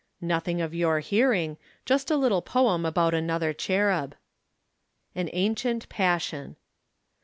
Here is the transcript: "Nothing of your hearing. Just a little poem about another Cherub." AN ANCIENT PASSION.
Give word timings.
"Nothing 0.19 0.61
of 0.61 0.73
your 0.73 0.99
hearing. 0.99 1.57
Just 1.85 2.09
a 2.09 2.17
little 2.17 2.41
poem 2.41 2.87
about 2.87 3.13
another 3.13 3.53
Cherub." 3.53 4.15
AN 5.13 5.29
ANCIENT 5.29 5.89
PASSION. 5.89 6.55